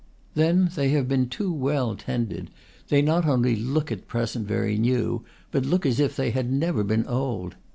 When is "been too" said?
1.07-1.53